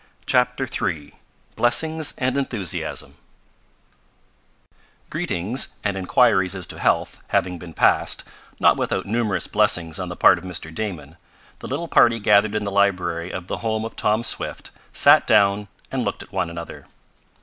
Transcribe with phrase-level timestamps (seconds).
[0.25, 1.13] CHAPTER III
[1.55, 3.13] BLESSINGS AND ENTHUSIASM
[5.11, 8.23] Greetings and inquiries as to health having been passed,
[8.59, 10.73] not without numerous blessings on the part of Mr.
[10.73, 11.17] Damon,
[11.59, 15.67] the little party gathered in the library of the home of Tom Swift sat down
[15.91, 16.87] and looked at one another.